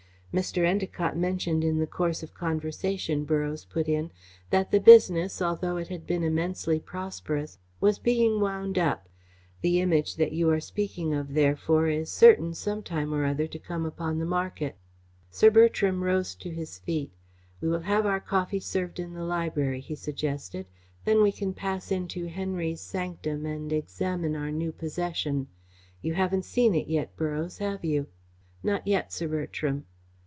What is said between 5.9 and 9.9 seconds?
been immensely prosperous, was being wound up. The